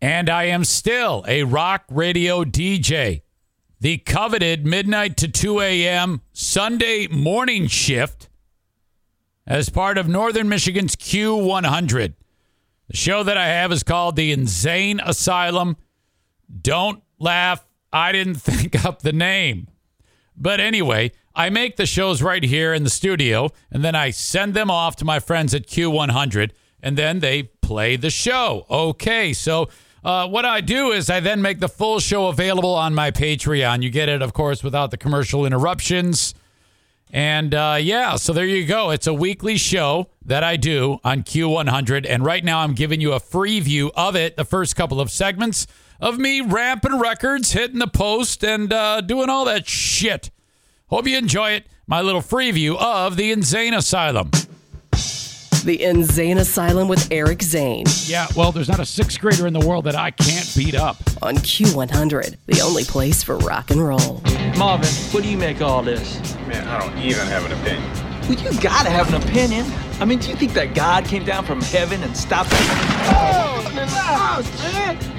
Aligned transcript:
And 0.00 0.30
I 0.30 0.44
am 0.44 0.64
still 0.64 1.24
a 1.26 1.42
rock 1.42 1.84
radio 1.90 2.44
DJ. 2.44 3.22
The 3.80 3.98
coveted 3.98 4.66
midnight 4.66 5.16
to 5.18 5.28
2 5.28 5.60
a.m. 5.60 6.22
Sunday 6.32 7.06
morning 7.08 7.66
shift 7.66 8.28
as 9.46 9.70
part 9.70 9.98
of 9.98 10.08
Northern 10.08 10.48
Michigan's 10.48 10.94
Q100. 10.94 12.14
The 12.88 12.96
show 12.96 13.22
that 13.22 13.36
I 13.36 13.46
have 13.46 13.72
is 13.72 13.82
called 13.82 14.16
The 14.16 14.34
InZane 14.34 15.00
Asylum. 15.04 15.76
Don't 16.60 17.02
laugh. 17.18 17.64
I 17.92 18.12
didn't 18.12 18.34
think 18.42 18.84
up 18.84 19.02
the 19.02 19.12
name. 19.12 19.68
But 20.36 20.60
anyway, 20.60 21.12
I 21.34 21.50
make 21.50 21.76
the 21.76 21.86
shows 21.86 22.22
right 22.22 22.42
here 22.42 22.72
in 22.72 22.84
the 22.84 22.90
studio, 22.90 23.50
and 23.70 23.84
then 23.84 23.94
I 23.94 24.10
send 24.10 24.54
them 24.54 24.70
off 24.70 24.96
to 24.96 25.04
my 25.04 25.18
friends 25.18 25.54
at 25.54 25.66
Q100, 25.66 26.50
and 26.80 26.96
then 26.96 27.20
they 27.20 27.44
play 27.62 27.96
the 27.96 28.10
show. 28.10 28.66
Okay, 28.70 29.32
so 29.32 29.68
uh, 30.08 30.26
what 30.26 30.46
I 30.46 30.62
do 30.62 30.92
is 30.92 31.10
I 31.10 31.20
then 31.20 31.42
make 31.42 31.60
the 31.60 31.68
full 31.68 32.00
show 32.00 32.28
available 32.28 32.74
on 32.74 32.94
my 32.94 33.10
Patreon. 33.10 33.82
You 33.82 33.90
get 33.90 34.08
it, 34.08 34.22
of 34.22 34.32
course, 34.32 34.64
without 34.64 34.90
the 34.90 34.96
commercial 34.96 35.44
interruptions. 35.44 36.34
And 37.12 37.52
uh, 37.54 37.76
yeah, 37.78 38.16
so 38.16 38.32
there 38.32 38.46
you 38.46 38.64
go. 38.64 38.88
It's 38.88 39.06
a 39.06 39.12
weekly 39.12 39.58
show 39.58 40.08
that 40.24 40.42
I 40.42 40.56
do 40.56 40.98
on 41.04 41.24
Q100. 41.24 42.06
And 42.08 42.24
right 42.24 42.42
now 42.42 42.60
I'm 42.60 42.72
giving 42.72 43.02
you 43.02 43.12
a 43.12 43.20
free 43.20 43.60
view 43.60 43.92
of 43.94 44.16
it, 44.16 44.36
the 44.36 44.46
first 44.46 44.76
couple 44.76 44.98
of 44.98 45.10
segments 45.10 45.66
of 46.00 46.18
me 46.18 46.40
ramping 46.40 46.98
records, 46.98 47.52
hitting 47.52 47.78
the 47.78 47.86
post, 47.86 48.42
and 48.42 48.72
uh, 48.72 49.02
doing 49.02 49.28
all 49.28 49.44
that 49.44 49.68
shit. 49.68 50.30
Hope 50.86 51.06
you 51.06 51.18
enjoy 51.18 51.50
it. 51.50 51.66
My 51.86 52.00
little 52.00 52.22
free 52.22 52.50
view 52.50 52.78
of 52.78 53.18
the 53.18 53.30
InZane 53.30 53.76
Asylum. 53.76 54.30
The 55.68 55.80
InZane 55.80 56.38
Asylum 56.38 56.88
with 56.88 57.08
Eric 57.10 57.42
Zane 57.42 57.84
Yeah, 58.06 58.26
well, 58.34 58.52
there's 58.52 58.70
not 58.70 58.80
a 58.80 58.86
sixth 58.86 59.20
grader 59.20 59.46
in 59.46 59.52
the 59.52 59.60
world 59.60 59.84
that 59.84 59.94
I 59.94 60.10
can't 60.10 60.50
beat 60.56 60.74
up. 60.74 60.96
on 61.20 61.34
Q100, 61.36 62.36
the 62.46 62.62
only 62.62 62.84
place 62.84 63.22
for 63.22 63.36
rock 63.36 63.70
and 63.70 63.86
roll. 63.86 64.22
Marvin, 64.56 64.88
what 65.12 65.22
do 65.22 65.28
you 65.28 65.36
make 65.36 65.56
of 65.56 65.64
all 65.64 65.82
this? 65.82 66.22
Man, 66.46 66.66
I 66.66 66.80
don't 66.80 66.96
even 66.96 67.26
have 67.26 67.44
an 67.44 67.52
opinion. 67.52 67.92
Well, 68.22 68.54
you 68.54 68.60
gotta 68.62 68.88
have 68.88 69.12
an 69.12 69.22
opinion. 69.22 69.66
I 70.00 70.06
mean, 70.06 70.20
do 70.20 70.30
you 70.30 70.36
think 70.36 70.54
that 70.54 70.74
God 70.74 71.04
came 71.04 71.26
down 71.26 71.44
from 71.44 71.60
heaven 71.60 72.02
and 72.02 72.16
stopped 72.16 72.50
us? 72.50 72.60
Oh, 72.62 73.70
man. 73.74 73.88
Oh, 73.90 75.17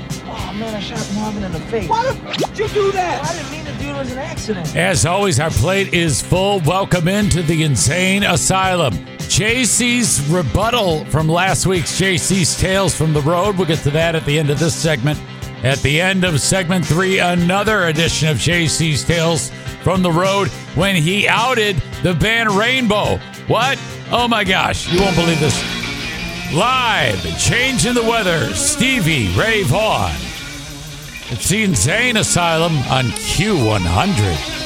Man, 0.59 0.75
I 0.75 0.81
shot 0.81 1.09
Marvin 1.15 1.43
in 1.43 1.53
the 1.53 1.59
face. 1.61 1.87
Why 1.87 2.03
did 2.03 2.59
you 2.59 2.67
do 2.67 2.91
that? 2.91 3.23
I 3.23 3.33
didn't 3.33 3.49
mean 3.49 3.63
to 3.63 3.81
do 3.81 3.91
it. 3.91 3.95
It 3.95 3.97
was 3.97 4.11
an 4.11 4.17
accident. 4.17 4.75
As 4.75 5.05
always, 5.05 5.39
our 5.39 5.51
plate 5.51 5.93
is 5.93 6.21
full. 6.21 6.59
Welcome 6.59 7.07
into 7.07 7.41
the 7.41 7.63
InZane 7.63 8.29
Asylum. 8.29 8.93
JC's 9.19 10.29
rebuttal 10.29 11.05
from 11.05 11.29
last 11.29 11.65
week's 11.65 11.97
JC's 11.97 12.59
Tales 12.59 12.93
from 12.93 13.13
the 13.13 13.21
Road. 13.21 13.55
We'll 13.55 13.67
get 13.67 13.79
to 13.83 13.91
that 13.91 14.15
at 14.15 14.25
the 14.25 14.37
end 14.37 14.49
of 14.49 14.59
this 14.59 14.75
segment. 14.75 15.17
At 15.63 15.77
the 15.79 16.01
end 16.01 16.25
of 16.25 16.41
segment 16.41 16.85
three, 16.85 17.19
another 17.19 17.85
edition 17.85 18.27
of 18.27 18.35
JC's 18.35 19.05
Tales 19.05 19.51
from 19.81 20.01
the 20.01 20.11
Road 20.11 20.49
when 20.75 20.97
he 20.97 21.25
outed 21.25 21.77
the 22.03 22.15
band 22.15 22.51
Rainbow. 22.51 23.17
What? 23.47 23.79
Oh 24.11 24.27
my 24.27 24.43
gosh, 24.43 24.91
you 24.91 24.99
won't 24.99 25.15
believe 25.15 25.39
this. 25.39 25.57
Live, 26.53 27.23
Change 27.39 27.85
in 27.85 27.95
the 27.95 28.03
Weather, 28.03 28.53
Stevie 28.53 29.33
Ray 29.37 29.63
Vaughan. 29.63 30.28
It's 31.31 31.47
the 31.47 31.63
InZane 31.63 32.19
Asylum 32.19 32.75
on 32.89 33.05
Q100. 33.11 34.58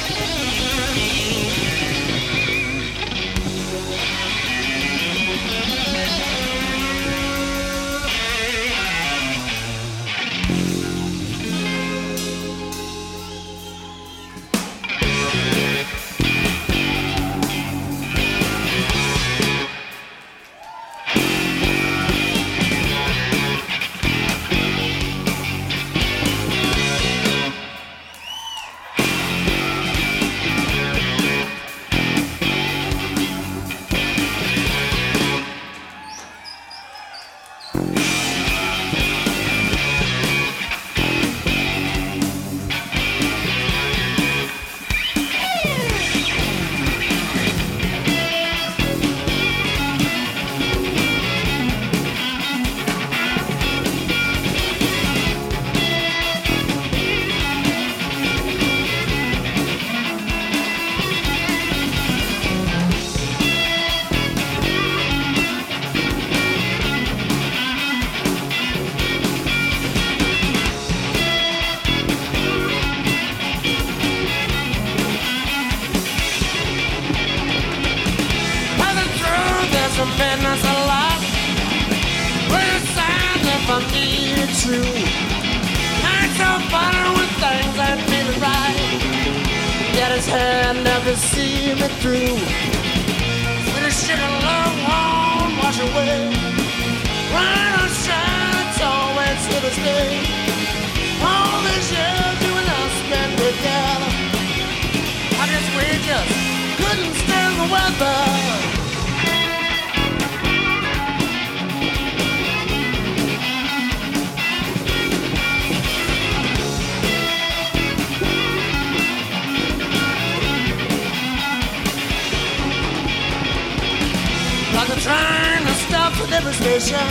Train 125.04 125.60
that 125.68 125.78
stops 125.84 126.16
at 126.24 126.32
every 126.32 126.56
station. 126.56 127.04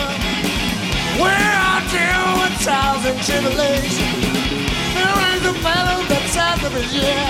Where 1.21 1.53
I 1.61 1.77
deal 1.93 2.25
with 2.41 2.57
trials 2.65 3.05
and 3.05 3.19
tribulations. 3.21 4.33
There 4.97 5.19
is 5.37 5.43
a 5.45 5.55
fellow 5.61 6.01
that 6.09 6.25
says 6.33 6.61
of 6.65 6.73
his 6.73 6.89
year. 6.89 7.29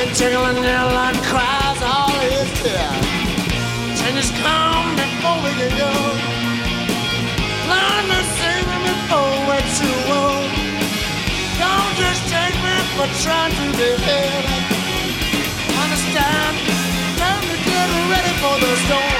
And 0.00 0.08
tickling 0.16 0.64
their 0.64 0.86
line 0.96 1.20
cries 1.28 1.80
all 1.84 2.16
his 2.32 2.48
tear. 2.64 2.92
Changes 4.00 4.32
come 4.40 4.88
before 4.96 5.36
we 5.44 5.52
can 5.60 5.72
go. 5.76 5.92
Learn 7.68 8.04
to 8.08 8.20
sing 8.40 8.68
before 8.88 9.36
we're 9.52 9.68
too 9.76 9.98
old. 10.16 10.48
Don't 11.60 11.92
just 12.00 12.24
take 12.32 12.56
me 12.64 12.76
for 12.96 13.08
trying 13.20 13.52
to 13.52 13.66
be 13.76 13.88
ahead. 14.00 14.48
Understand? 15.76 16.59
For 18.40 18.58
the 18.58 18.76
storm. 18.76 19.19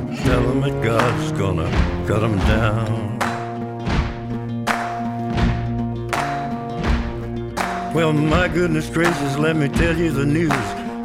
Tell 0.17 0.41
him 0.51 0.61
that 0.61 0.83
God's 0.83 1.31
gonna 1.31 1.69
cut 2.05 2.21
him 2.21 2.37
down. 2.39 3.19
Well, 7.93 8.13
my 8.13 8.47
goodness 8.47 8.89
gracious, 8.89 9.37
let 9.37 9.55
me 9.55 9.69
tell 9.69 9.97
you 9.97 10.11
the 10.11 10.25
news. 10.25 10.51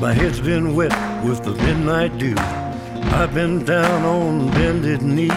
My 0.00 0.12
head's 0.12 0.41
been 0.41 0.75
wet 0.75 0.93
with 1.25 1.44
the 1.44 1.53
midnight 1.53 2.19
dew. 2.19 2.35
I've 2.38 3.32
been 3.32 3.64
down 3.64 4.05
on 4.05 4.50
bended 4.50 5.03
knee, 5.03 5.29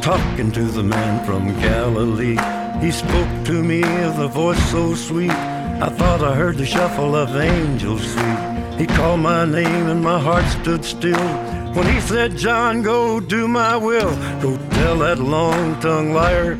talking 0.00 0.50
to 0.52 0.64
the 0.64 0.82
man 0.82 1.24
from 1.24 1.54
Galilee. 1.60 2.38
He 2.80 2.90
spoke 2.90 3.44
to 3.46 3.62
me 3.62 3.80
with 3.80 4.18
a 4.18 4.28
voice 4.28 4.62
so 4.70 4.94
sweet. 4.94 5.30
I 5.30 5.88
thought 5.88 6.22
I 6.22 6.34
heard 6.34 6.58
the 6.58 6.66
shuffle 6.66 7.14
of 7.14 7.36
angels 7.36 8.02
sweet. 8.12 8.78
He 8.78 8.86
called 8.86 9.20
my 9.20 9.44
name 9.44 9.86
and 9.88 10.02
my 10.02 10.18
heart 10.18 10.44
stood 10.60 10.84
still. 10.84 11.61
When 11.74 11.86
he 11.86 12.00
said, 12.00 12.36
John, 12.36 12.82
go 12.82 13.18
do 13.18 13.48
my 13.48 13.76
will. 13.76 14.14
Go 14.42 14.58
tell 14.72 14.98
that 14.98 15.18
long 15.18 15.80
tongued 15.80 16.14
liar. 16.14 16.56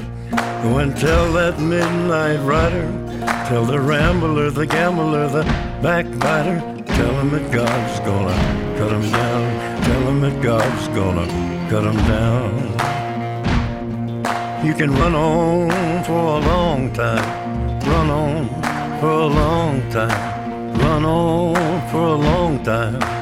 Go 0.62 0.79
and 0.79 0.97
tell 0.97 1.32
that 1.35 1.61
midnight 1.61 2.41
rider. 2.47 2.91
Tell 3.47 3.67
the 3.67 3.79
rambler, 3.79 4.50
the 4.50 4.67
gambler, 4.67 5.29
the 5.29 5.44
backbiter. 5.82 6.61
Tell 6.87 7.20
him 7.20 7.31
that 7.31 7.53
God's 7.53 8.00
gonna 8.00 8.35
cut 8.79 8.91
him 8.91 9.03
down. 9.12 9.82
Tell 9.85 10.03
him 10.09 10.20
that 10.23 10.43
God's 10.43 10.88
gonna 10.88 11.26
cut 11.69 11.85
him 11.85 11.97
down. 12.09 13.03
You 14.64 14.73
can 14.73 14.93
run 14.93 15.14
on 15.14 16.05
for 16.05 16.12
a 16.12 16.38
long 16.38 16.91
time. 16.94 17.81
Run 17.81 18.09
on 18.09 18.49
for 18.99 19.11
a 19.11 19.26
long 19.26 19.91
time. 19.91 20.79
Run 20.79 21.05
on 21.05 21.91
for 21.91 22.03
a 22.03 22.14
long 22.14 22.62
time. 22.64 23.22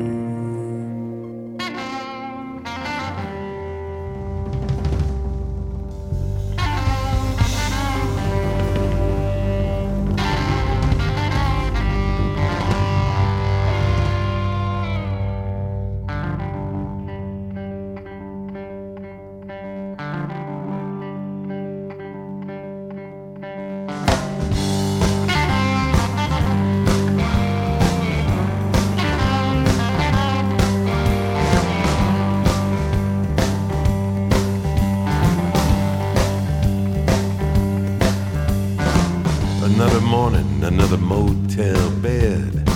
Another 39.81 40.01
morning, 40.01 40.63
another 40.63 40.97
motel 40.97 41.89
bed, 42.01 42.69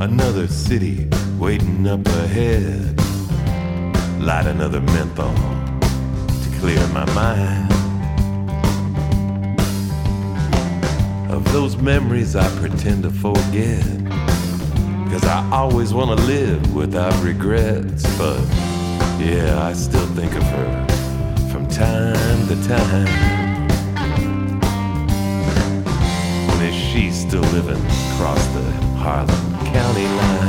another 0.00 0.48
city 0.48 1.06
waiting 1.38 1.86
up 1.86 2.06
ahead. 2.06 2.98
Light 4.18 4.46
another 4.46 4.80
menthol 4.80 5.34
to 5.34 6.58
clear 6.58 6.80
my 6.94 7.04
mind. 7.12 7.70
Of 11.30 11.44
those 11.52 11.76
memories 11.76 12.34
I 12.34 12.48
pretend 12.58 13.02
to 13.02 13.10
forget. 13.10 13.84
Cause 15.12 15.24
I 15.26 15.46
always 15.52 15.92
wanna 15.92 16.16
live 16.22 16.74
without 16.74 17.12
regrets. 17.22 18.02
But 18.16 18.40
yeah, 19.20 19.62
I 19.62 19.74
still 19.74 20.06
think 20.16 20.34
of 20.34 20.44
her 20.44 20.86
from 21.52 21.68
time 21.68 22.48
to 22.48 22.66
time. 22.66 23.49
Still 27.30 27.42
living 27.52 27.80
across 28.12 28.44
the 28.48 28.62
Harlan 28.98 29.28
County 29.66 30.02
line? 30.02 30.48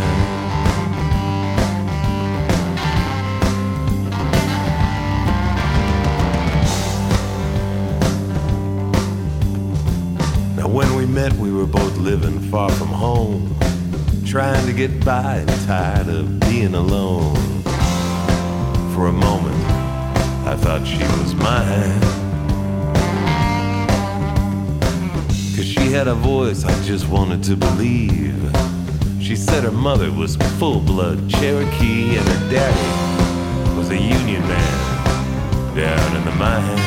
Now, 10.58 10.68
when 10.68 10.96
we 10.96 11.06
met, 11.06 11.32
we 11.34 11.52
were 11.52 11.68
both 11.68 11.96
living 11.98 12.40
far 12.50 12.72
from 12.72 12.88
home, 12.88 13.56
trying 14.26 14.66
to 14.66 14.74
get 14.74 15.06
by 15.06 15.36
and 15.36 15.68
tired 15.68 16.08
of 16.08 16.40
being 16.40 16.74
alone. 16.74 17.36
For 18.96 19.06
a 19.06 19.14
moment, 19.14 19.64
I 20.48 20.56
thought 20.58 20.88
she 20.88 20.98
was 20.98 21.36
mine. 21.36 22.31
She 25.91 25.98
had 25.98 26.07
a 26.07 26.15
voice 26.15 26.63
I 26.63 26.83
just 26.86 27.10
wanted 27.10 27.43
to 27.43 27.57
believe. 27.57 28.50
She 29.21 29.36
said 29.36 29.65
her 29.65 29.71
mother 29.71 30.10
was 30.10 30.38
full 30.57 30.79
blood 30.79 31.29
Cherokee 31.29 32.15
and 32.15 32.25
her 32.29 32.50
daddy 32.50 33.77
was 33.77 33.89
a 33.89 33.98
Union 33.98 34.41
man 34.41 35.75
down 35.75 36.15
in 36.15 36.24
the 36.24 36.31
mines. 36.39 36.79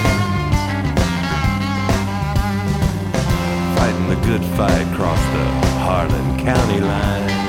Fighting 3.76 4.08
the 4.08 4.26
good 4.26 4.42
fight 4.56 4.80
across 4.94 5.20
the 5.34 5.44
Harlan 5.80 6.38
County 6.38 6.80
line. 6.80 7.43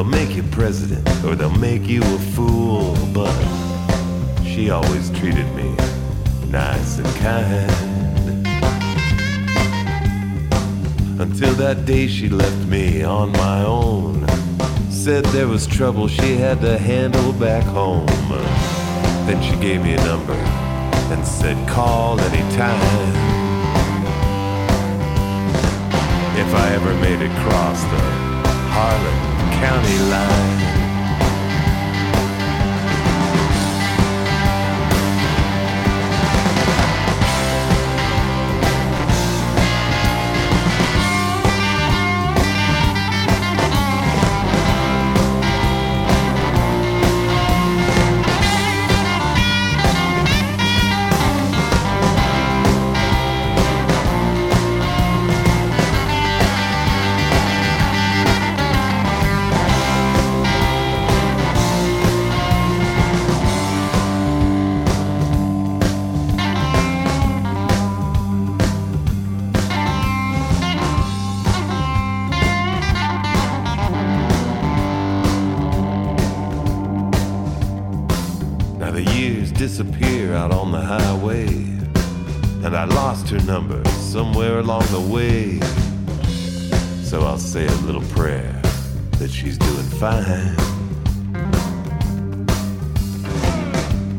They'll 0.00 0.04
make 0.04 0.34
you 0.34 0.42
president 0.44 1.06
or 1.24 1.34
they'll 1.34 1.50
make 1.58 1.86
you 1.86 2.00
a 2.02 2.18
fool. 2.34 2.96
But 3.12 3.34
she 4.44 4.70
always 4.70 5.10
treated 5.10 5.46
me 5.54 5.76
nice 6.48 6.98
and 6.98 7.06
kind. 7.16 7.70
Until 11.20 11.52
that 11.54 11.84
day 11.84 12.06
she 12.06 12.28
left 12.28 12.66
me 12.66 13.02
on 13.02 13.32
my 13.32 13.62
own. 13.62 14.26
Said 14.90 15.24
there 15.26 15.48
was 15.48 15.66
trouble 15.66 16.08
she 16.08 16.36
had 16.36 16.60
to 16.62 16.78
handle 16.78 17.32
back 17.34 17.64
home. 17.64 18.06
Then 19.26 19.42
she 19.42 19.54
gave 19.60 19.82
me 19.82 19.92
a 19.94 20.04
number 20.04 20.32
and 21.12 21.26
said, 21.26 21.68
call 21.68 22.18
anytime. 22.20 23.29
If 26.50 26.56
I 26.56 26.72
ever 26.74 26.92
made 26.94 27.22
it 27.22 27.30
cross 27.42 27.80
the 27.80 28.00
Harlan 28.72 29.60
County 29.62 29.98
line. 30.10 30.79
Along 84.70 84.86
the 84.92 85.14
way. 85.14 85.58
So 87.02 87.22
I'll 87.22 87.38
say 87.38 87.66
a 87.66 87.78
little 87.86 88.06
prayer 88.14 88.52
that 89.18 89.28
she's 89.28 89.58
doing 89.58 89.88
fine. 89.98 90.54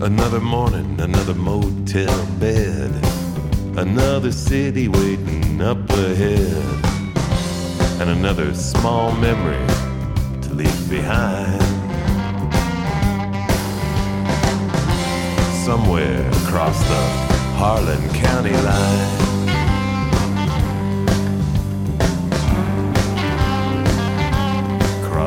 Another 0.01 0.41
morning, 0.41 0.99
another 0.99 1.33
motel 1.33 2.25
bed, 2.37 2.91
another 3.77 4.33
city 4.33 4.89
waiting 4.89 5.61
up 5.61 5.89
ahead, 5.89 6.65
and 8.01 8.09
another 8.09 8.53
small 8.53 9.13
memory 9.13 9.67
to 10.41 10.53
leave 10.53 10.89
behind. 10.89 11.61
somewhere 15.63 16.27
across 16.43 16.77
the 16.89 17.01
Harlan 17.55 18.09
County 18.13 18.51
line. 18.51 19.30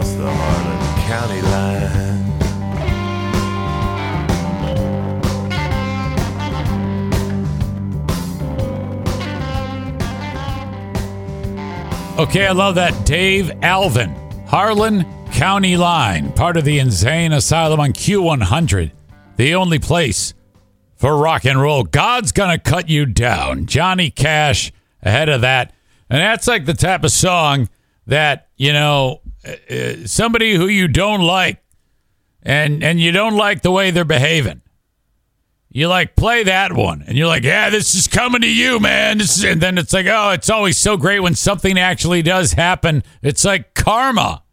Across 0.04 0.16
the 0.16 0.30
Harlan 0.30 0.80
County 1.06 1.40
line. 1.40 1.94
Okay, 12.18 12.46
I 12.46 12.52
love 12.52 12.74
that. 12.74 13.06
Dave 13.06 13.50
Alvin, 13.62 14.14
Harlan 14.46 15.06
County 15.32 15.78
Line, 15.78 16.32
part 16.34 16.58
of 16.58 16.64
the 16.64 16.78
InZane 16.78 17.34
Asylum 17.34 17.80
on 17.80 17.92
Q100, 17.92 18.92
the 19.36 19.54
only 19.54 19.78
place 19.78 20.34
for 20.96 21.16
rock 21.16 21.46
and 21.46 21.58
roll. 21.58 21.82
God's 21.82 22.30
gonna 22.30 22.58
cut 22.58 22.90
you 22.90 23.06
down. 23.06 23.64
Johnny 23.64 24.10
Cash 24.10 24.70
ahead 25.02 25.30
of 25.30 25.40
that. 25.40 25.72
And 26.10 26.20
that's 26.20 26.46
like 26.46 26.66
the 26.66 26.74
type 26.74 27.04
of 27.04 27.10
song 27.10 27.70
that, 28.06 28.48
you 28.58 28.74
know, 28.74 29.22
uh, 29.46 29.74
uh, 29.74 30.06
somebody 30.06 30.54
who 30.54 30.66
you 30.66 30.88
don't 30.88 31.20
like 31.20 31.62
and 32.42 32.84
and 32.84 33.00
you 33.00 33.12
don't 33.12 33.36
like 33.36 33.62
the 33.62 33.70
way 33.70 33.90
they're 33.90 34.04
behaving. 34.04 34.60
You 35.70 35.88
like 35.88 36.14
play 36.14 36.44
that 36.44 36.72
one, 36.72 37.02
and 37.06 37.18
you're 37.18 37.26
like, 37.26 37.42
"Yeah, 37.42 37.70
this 37.70 37.94
is 37.94 38.06
coming 38.06 38.42
to 38.42 38.48
you, 38.48 38.78
man." 38.78 39.20
And 39.44 39.60
then 39.60 39.76
it's 39.76 39.92
like, 39.92 40.06
"Oh, 40.06 40.30
it's 40.30 40.50
always 40.50 40.76
so 40.76 40.96
great 40.96 41.20
when 41.20 41.34
something 41.34 41.78
actually 41.78 42.22
does 42.22 42.52
happen." 42.52 43.02
It's 43.22 43.44
like 43.44 43.74
karma. 43.74 44.44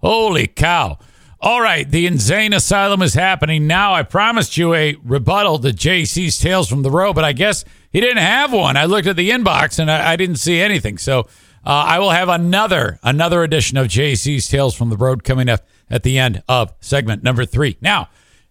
Holy 0.00 0.48
cow! 0.48 0.98
All 1.40 1.60
right, 1.60 1.88
the 1.88 2.06
InZane 2.06 2.54
Asylum 2.54 3.02
is 3.02 3.14
happening 3.14 3.66
now. 3.66 3.94
I 3.94 4.02
promised 4.02 4.56
you 4.56 4.74
a 4.74 4.96
rebuttal 5.04 5.58
to 5.58 5.68
JC's 5.68 6.38
Tales 6.38 6.68
from 6.68 6.82
the 6.82 6.90
Road, 6.90 7.12
but 7.12 7.24
I 7.24 7.34
guess 7.34 7.64
he 7.92 8.00
didn't 8.00 8.16
have 8.16 8.52
one. 8.52 8.76
I 8.76 8.86
looked 8.86 9.06
at 9.06 9.16
the 9.16 9.30
inbox 9.30 9.78
and 9.78 9.90
I, 9.90 10.12
I 10.12 10.16
didn't 10.16 10.36
see 10.36 10.58
anything. 10.58 10.96
So 10.98 11.28
uh, 11.66 11.70
I 11.70 11.98
will 11.98 12.10
have 12.10 12.28
another 12.28 12.98
another 13.02 13.42
edition 13.42 13.76
of 13.78 13.88
JC's 13.88 14.48
Tales 14.48 14.74
from 14.74 14.90
the 14.90 14.96
Road 14.96 15.24
coming 15.24 15.48
up 15.48 15.66
at 15.90 16.02
the 16.02 16.18
end 16.18 16.42
of 16.48 16.72
segment 16.80 17.22
number 17.22 17.44
three. 17.44 17.76
Now, 17.80 18.08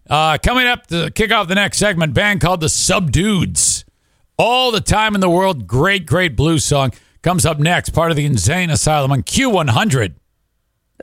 uh, 0.10 0.38
coming 0.38 0.67
up 0.67 0.88
to 0.88 1.12
kick 1.12 1.32
off 1.32 1.48
the 1.48 1.55
next 1.55 1.77
segment, 1.77 2.13
band 2.13 2.41
called 2.41 2.62
the 2.62 2.67
Subdudes. 2.67 3.84
All 4.38 4.72
the 4.72 4.82
time 4.82 5.15
in 5.15 5.22
the 5.22 5.29
world, 5.29 5.67
great, 5.67 6.05
great 6.05 6.36
blues 6.36 6.65
song 6.65 6.91
comes 7.22 7.46
up 7.46 7.60
next. 7.60 7.89
Part 7.89 8.12
of 8.12 8.17
the 8.17 8.27
InZane 8.27 8.72
Asylum 8.72 9.12
on 9.12 9.24
Q100. 9.24 10.15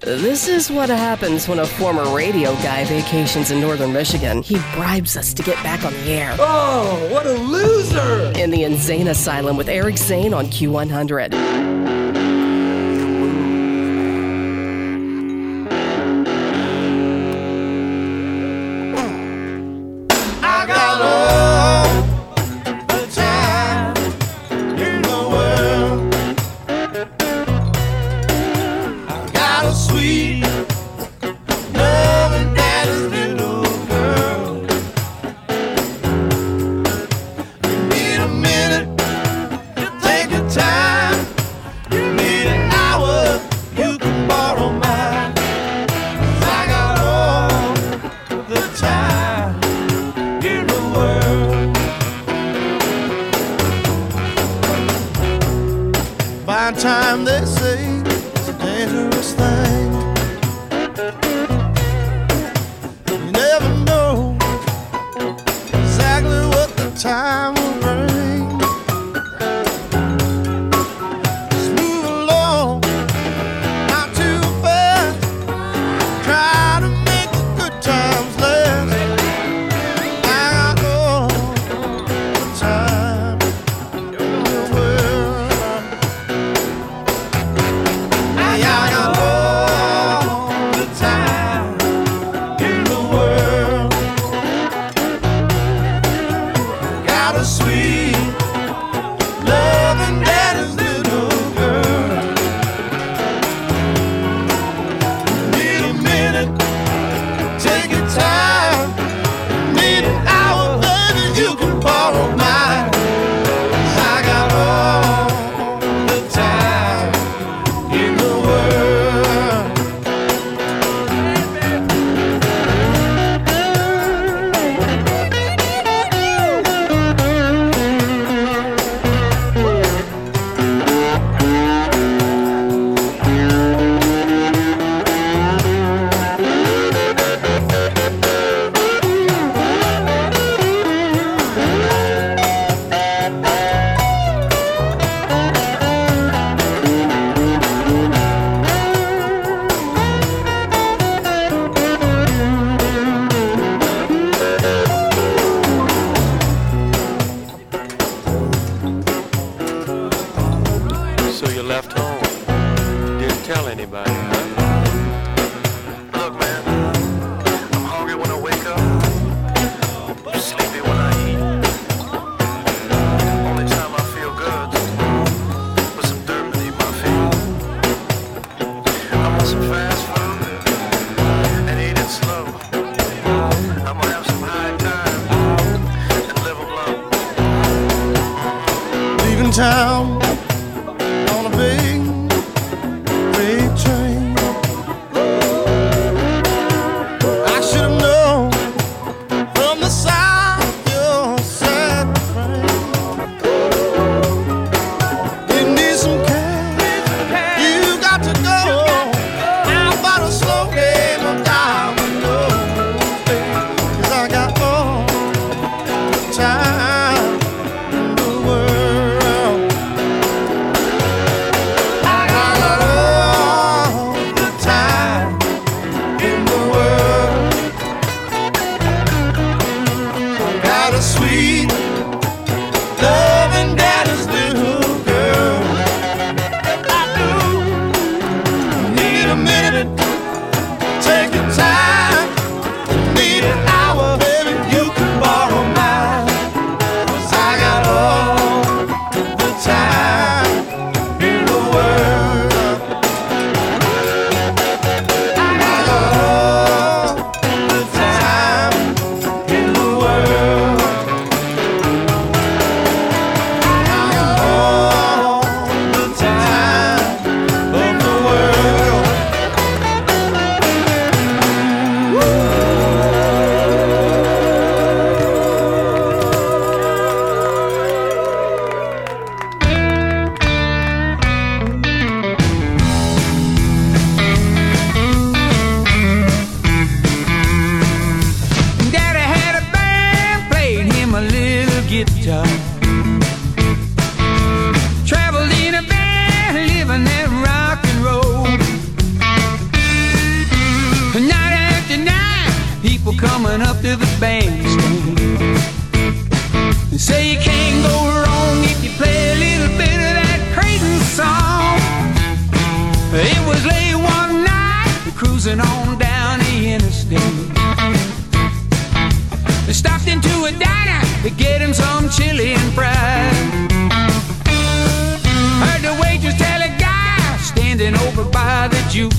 This 0.03 0.49
is 0.49 0.71
what 0.71 0.89
happens 0.89 1.47
when 1.47 1.59
a 1.59 1.67
former 1.67 2.15
radio 2.15 2.55
guy 2.57 2.85
vacations 2.85 3.51
in 3.51 3.61
northern 3.61 3.93
Michigan. 3.93 4.43
He 4.43 4.55
bribes 4.75 5.17
us 5.17 5.35
to 5.35 5.43
get 5.43 5.63
back 5.63 5.85
on 5.85 5.93
the 5.93 6.11
air. 6.11 6.35
Oh, 6.39 7.09
what 7.13 7.27
a 7.27 7.33
loser! 7.33 8.33
In 8.41 8.51
the 8.51 8.63
InZane 8.63 9.11
Asylum 9.11 9.57
with 9.57 9.69
Eric 9.69 9.99
Zane 9.99 10.33
on 10.33 10.47
Q100. 10.47 12.00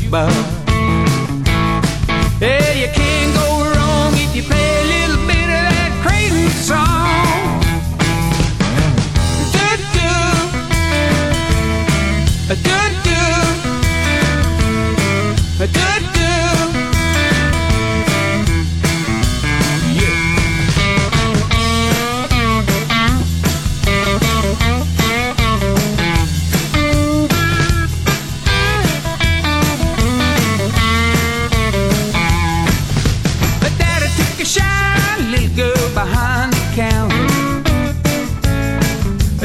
By 0.10 0.71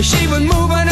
She 0.03 0.27
was 0.27 0.41
moving 0.41 0.86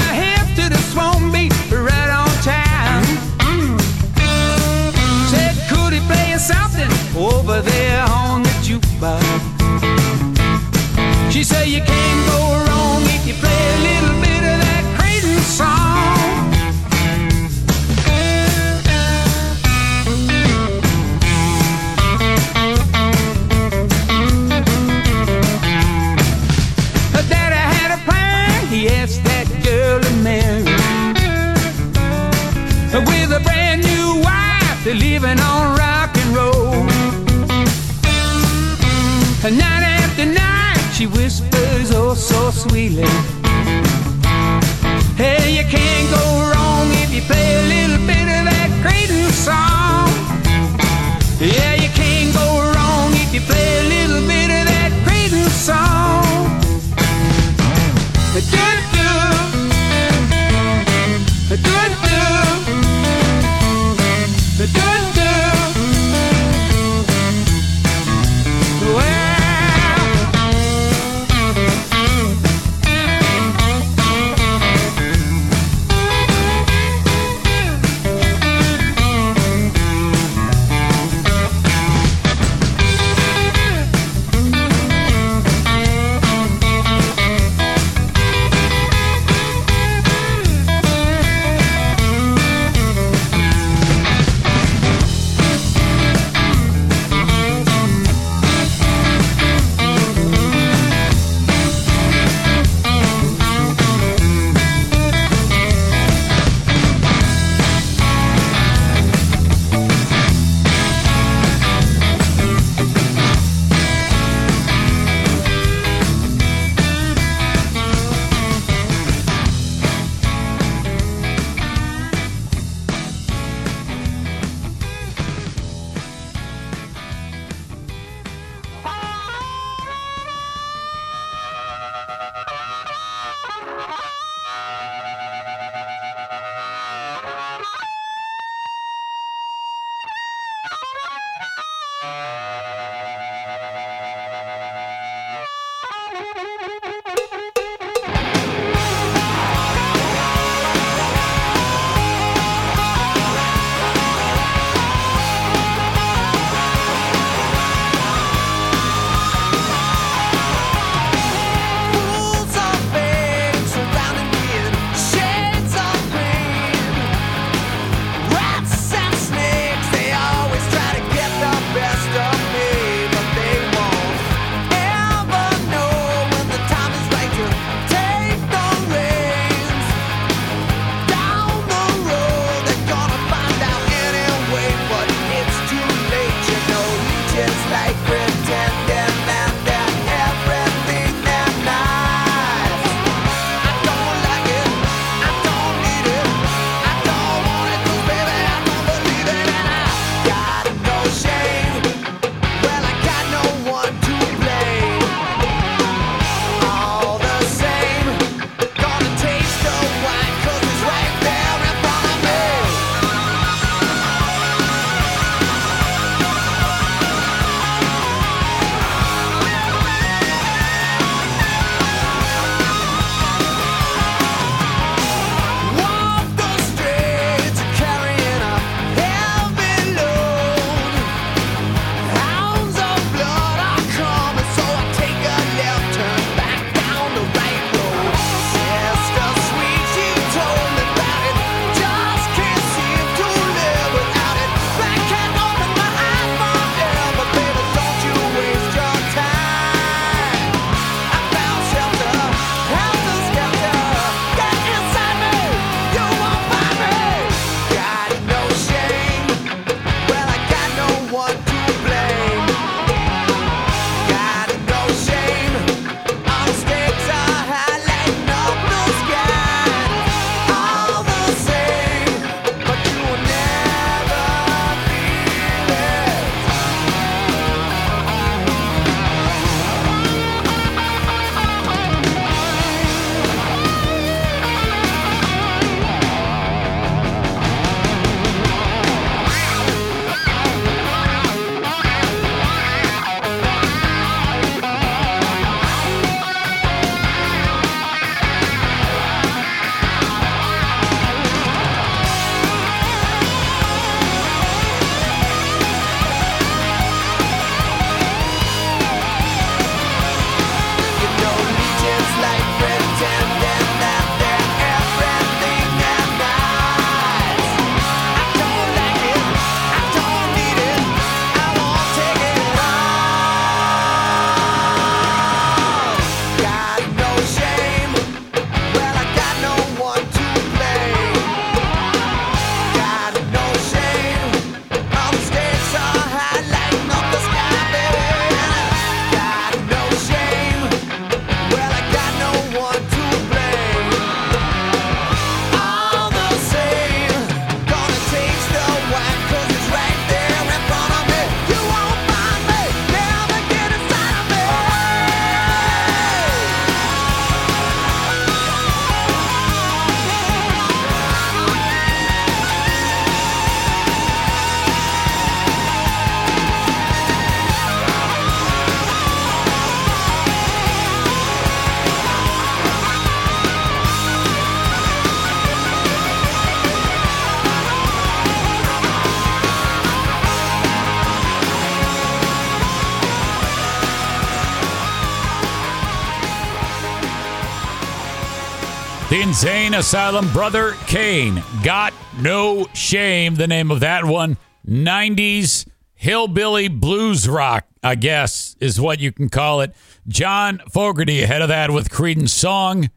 InZane 389.75 389.79
Asylum 389.79 390.33
Brother 390.33 390.73
Cane. 390.87 391.43
Got 391.65 391.95
no 392.21 392.69
shame, 392.75 393.35
the 393.35 393.49
name 393.49 393.73
of 393.73 393.81
that 393.81 394.05
one. 394.05 394.37
90s 394.65 395.67
hillbilly 395.95 396.69
blues 396.69 397.29
rock, 397.29 397.67
I 397.83 397.97
guess, 397.97 398.55
is 398.61 398.81
what 398.81 399.01
you 399.01 399.11
can 399.11 399.29
call 399.29 399.63
it. 399.63 399.75
John 400.07 400.61
Fogerty 400.71 401.25
ahead 401.25 401.43
of 401.43 401.49
that 401.49 401.73
with 401.73 401.89
Creedence 401.89 402.29
Song 402.29 402.89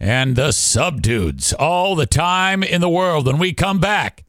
and 0.00 0.34
the 0.34 0.48
Subdudes. 0.48 1.54
All 1.56 1.94
the 1.94 2.06
time 2.06 2.64
in 2.64 2.80
the 2.80 2.88
world. 2.88 3.26
When 3.26 3.38
we 3.38 3.52
come 3.52 3.78
back, 3.78 4.24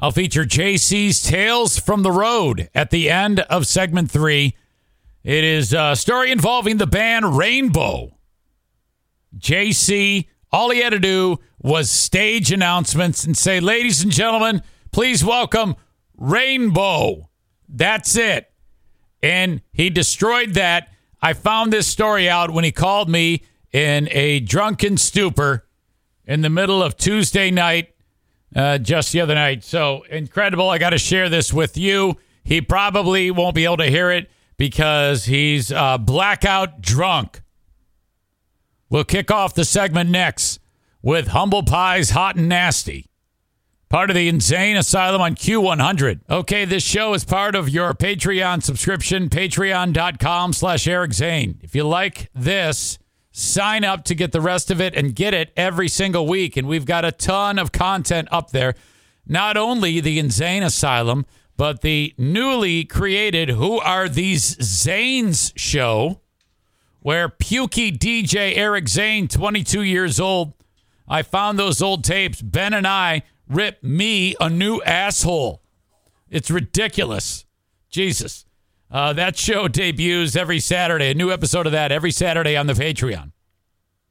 I'll 0.00 0.12
feature 0.12 0.44
JC's 0.44 1.22
Tales 1.22 1.78
from 1.78 2.04
the 2.04 2.12
Road 2.12 2.70
at 2.74 2.88
the 2.90 3.10
end 3.10 3.40
of 3.40 3.66
segment 3.66 4.10
three. 4.10 4.56
It 5.22 5.44
is 5.44 5.74
a 5.74 5.94
story 5.94 6.30
involving 6.30 6.78
the 6.78 6.86
band 6.86 7.36
Rainbow. 7.36 8.16
JC, 9.36 10.28
all 10.56 10.70
he 10.70 10.80
had 10.80 10.90
to 10.90 10.98
do 10.98 11.38
was 11.58 11.90
stage 11.90 12.50
announcements 12.50 13.24
and 13.24 13.36
say, 13.36 13.60
ladies 13.60 14.02
and 14.02 14.10
gentlemen, 14.10 14.62
please 14.90 15.22
welcome 15.22 15.76
Rainbow. 16.16 17.28
That's 17.68 18.16
it. 18.16 18.50
And 19.22 19.60
he 19.74 19.90
destroyed 19.90 20.54
that. 20.54 20.88
I 21.20 21.34
found 21.34 21.74
this 21.74 21.86
story 21.86 22.26
out 22.30 22.50
when 22.50 22.64
he 22.64 22.72
called 22.72 23.10
me 23.10 23.42
in 23.70 24.08
a 24.10 24.40
drunken 24.40 24.96
stupor 24.96 25.66
in 26.24 26.40
the 26.40 26.48
middle 26.48 26.82
of 26.82 26.96
Tuesday 26.96 27.50
night, 27.50 27.94
uh, 28.54 28.78
just 28.78 29.12
the 29.12 29.20
other 29.20 29.34
night. 29.34 29.62
So 29.62 30.04
incredible. 30.08 30.70
I 30.70 30.78
got 30.78 30.90
to 30.90 30.98
share 30.98 31.28
this 31.28 31.52
with 31.52 31.76
you. 31.76 32.16
He 32.44 32.62
probably 32.62 33.30
won't 33.30 33.54
be 33.54 33.66
able 33.66 33.76
to 33.78 33.90
hear 33.90 34.10
it 34.10 34.30
because 34.56 35.26
he's 35.26 35.70
uh, 35.70 35.98
blackout 35.98 36.80
drunk. 36.80 37.42
We'll 38.88 39.04
kick 39.04 39.30
off 39.30 39.54
the 39.54 39.64
segment 39.64 40.10
next 40.10 40.60
with 41.02 41.28
Humble 41.28 41.62
Pie's 41.62 42.10
Hot 42.10 42.36
and 42.36 42.48
Nasty. 42.48 43.06
Part 43.88 44.10
of 44.10 44.16
the 44.16 44.30
InZane 44.30 44.76
Asylum 44.76 45.20
on 45.20 45.36
Q100. 45.36 46.20
Okay, 46.28 46.64
this 46.64 46.82
show 46.82 47.14
is 47.14 47.24
part 47.24 47.54
of 47.54 47.68
your 47.68 47.94
Patreon 47.94 48.62
subscription, 48.62 49.28
patreon.com 49.28 50.52
slash 50.52 50.88
Eric 50.88 51.12
Zane. 51.12 51.60
If 51.62 51.76
you 51.76 51.84
like 51.84 52.28
this, 52.34 52.98
sign 53.30 53.84
up 53.84 54.02
to 54.04 54.14
get 54.16 54.32
the 54.32 54.40
rest 54.40 54.72
of 54.72 54.80
it 54.80 54.96
and 54.96 55.14
get 55.14 55.34
it 55.34 55.52
every 55.56 55.88
single 55.88 56.26
week. 56.26 56.56
And 56.56 56.66
we've 56.66 56.84
got 56.84 57.04
a 57.04 57.12
ton 57.12 57.60
of 57.60 57.70
content 57.70 58.26
up 58.32 58.50
there. 58.50 58.74
Not 59.24 59.56
only 59.56 60.00
the 60.00 60.18
InZane 60.18 60.64
Asylum, 60.64 61.24
but 61.56 61.82
the 61.82 62.12
newly 62.18 62.84
created 62.84 63.50
Who 63.50 63.78
Are 63.78 64.08
These 64.08 64.56
Zanes 64.56 65.52
show, 65.56 66.20
where 67.06 67.28
pukey 67.28 67.96
DJ 67.96 68.56
Eric 68.56 68.88
Zane, 68.88 69.28
22 69.28 69.82
years 69.82 70.18
old, 70.18 70.54
I 71.06 71.22
found 71.22 71.56
those 71.56 71.80
old 71.80 72.02
tapes. 72.02 72.42
Ben 72.42 72.74
and 72.74 72.84
I 72.84 73.22
rip 73.48 73.80
me 73.80 74.34
a 74.40 74.50
new 74.50 74.82
asshole. 74.82 75.62
It's 76.28 76.50
ridiculous. 76.50 77.44
Jesus. 77.90 78.44
Uh, 78.90 79.12
that 79.12 79.38
show 79.38 79.68
debuts 79.68 80.34
every 80.34 80.58
Saturday. 80.58 81.12
A 81.12 81.14
new 81.14 81.30
episode 81.30 81.66
of 81.66 81.70
that 81.70 81.92
every 81.92 82.10
Saturday 82.10 82.56
on 82.56 82.66
the 82.66 82.72
Patreon. 82.72 83.30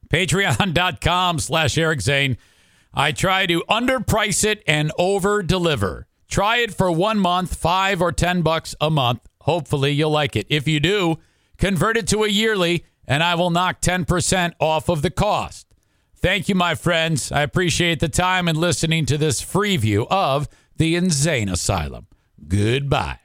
Patreon.com 0.08 1.40
slash 1.40 1.78
Eric 1.78 2.00
Zane. 2.00 2.38
I 2.94 3.12
try 3.12 3.46
to 3.46 3.62
underprice 3.70 4.46
it 4.46 4.64
and 4.66 4.94
over 4.98 5.44
deliver. 5.44 6.08
Try 6.30 6.60
it 6.60 6.74
for 6.74 6.90
one 6.90 7.20
month, 7.20 7.58
five 7.58 8.02
or 8.02 8.14
ten 8.14 8.42
bucks 8.42 8.74
a 8.80 8.90
month. 8.90 9.20
Hopefully 9.42 9.92
you'll 9.92 10.12
like 10.12 10.38
it. 10.38 10.48
If 10.50 10.66
you 10.66 10.80
do, 10.80 11.18
convert 11.58 11.98
it 11.98 12.08
to 12.08 12.24
a 12.24 12.30
yearly, 12.30 12.86
and 13.08 13.24
I 13.24 13.36
will 13.36 13.50
knock 13.50 13.82
10% 13.82 14.54
off 14.60 14.90
of 14.90 15.02
the 15.02 15.12
cost. 15.12 15.68
Thank 16.16 16.50
you, 16.50 16.56
my 16.56 16.76
friends. 16.76 17.32
I 17.32 17.42
appreciate 17.42 18.00
the 18.00 18.10
time 18.10 18.48
and 18.48 18.58
listening 18.58 19.06
to 19.08 19.18
this 19.18 19.42
free 19.42 19.78
view 19.78 20.08
of 20.10 20.48
the 20.76 20.96
InZane 20.96 21.52
Asylum. 21.52 22.08
Goodbye. 22.48 23.25